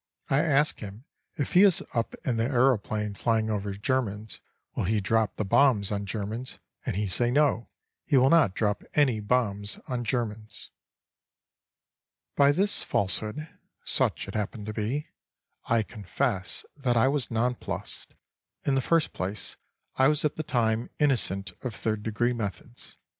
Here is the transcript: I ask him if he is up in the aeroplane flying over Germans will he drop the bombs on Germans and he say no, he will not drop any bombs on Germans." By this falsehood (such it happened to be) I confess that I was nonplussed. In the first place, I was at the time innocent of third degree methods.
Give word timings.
I 0.31 0.39
ask 0.39 0.79
him 0.79 1.05
if 1.35 1.53
he 1.53 1.61
is 1.61 1.83
up 1.93 2.15
in 2.25 2.37
the 2.37 2.45
aeroplane 2.45 3.13
flying 3.13 3.51
over 3.51 3.71
Germans 3.75 4.39
will 4.73 4.85
he 4.85 4.99
drop 4.99 5.35
the 5.35 5.45
bombs 5.45 5.91
on 5.91 6.07
Germans 6.07 6.57
and 6.87 6.95
he 6.95 7.05
say 7.05 7.29
no, 7.29 7.69
he 8.03 8.17
will 8.17 8.31
not 8.31 8.55
drop 8.55 8.83
any 8.95 9.19
bombs 9.19 9.77
on 9.87 10.03
Germans." 10.03 10.71
By 12.35 12.51
this 12.51 12.81
falsehood 12.81 13.47
(such 13.85 14.27
it 14.27 14.33
happened 14.33 14.65
to 14.65 14.73
be) 14.73 15.09
I 15.65 15.83
confess 15.83 16.65
that 16.77 16.97
I 16.97 17.07
was 17.07 17.29
nonplussed. 17.29 18.15
In 18.65 18.73
the 18.73 18.81
first 18.81 19.13
place, 19.13 19.57
I 19.97 20.07
was 20.07 20.25
at 20.25 20.35
the 20.35 20.41
time 20.41 20.89
innocent 20.97 21.53
of 21.61 21.75
third 21.75 22.01
degree 22.01 22.33
methods. 22.33 22.97